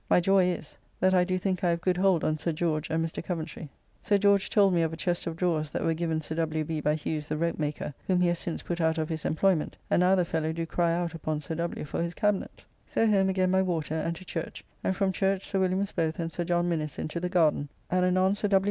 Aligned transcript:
My 0.09 0.19
joy 0.19 0.47
is, 0.49 0.79
that 0.99 1.13
I 1.13 1.23
do 1.23 1.37
think 1.37 1.63
I 1.63 1.69
have 1.69 1.79
good 1.81 1.97
hold 1.97 2.23
on 2.23 2.35
Sir 2.35 2.51
George 2.51 2.89
and 2.89 3.05
Mr. 3.05 3.23
Coventry. 3.23 3.69
Sir 4.01 4.17
George 4.17 4.49
told 4.49 4.73
me 4.73 4.81
of 4.81 4.91
a 4.91 4.97
chest 4.97 5.27
of 5.27 5.35
drawers 5.35 5.69
that 5.69 5.83
were 5.83 5.93
given 5.93 6.21
Sir 6.21 6.33
W. 6.37 6.63
B. 6.63 6.81
by 6.81 6.95
Hughes 6.95 7.29
the 7.29 7.37
rope 7.37 7.59
maker, 7.59 7.93
whom 8.07 8.19
he 8.19 8.29
has 8.29 8.39
since 8.39 8.63
put 8.63 8.81
out 8.81 8.97
of 8.97 9.09
his 9.09 9.25
employment, 9.25 9.77
and 9.91 9.99
now 9.99 10.15
the 10.15 10.25
fellow 10.25 10.51
do 10.53 10.65
cry 10.65 10.91
out 10.91 11.13
upon 11.13 11.39
Sir 11.39 11.53
W. 11.53 11.85
for 11.85 12.01
his 12.01 12.15
cabinet. 12.15 12.65
So 12.87 13.05
home 13.05 13.29
again 13.29 13.51
by 13.51 13.61
water 13.61 13.93
and 13.93 14.15
to 14.15 14.25
church, 14.25 14.63
and 14.83 14.95
from 14.95 15.11
church 15.11 15.47
Sir 15.47 15.59
Williams 15.59 15.91
both 15.91 16.17
and 16.17 16.31
Sir 16.31 16.45
John 16.45 16.67
Minnes 16.67 16.97
into 16.97 17.19
the 17.19 17.29
garden, 17.29 17.69
and 17.91 18.03
anon 18.03 18.33
Sir 18.33 18.47
W. 18.47 18.59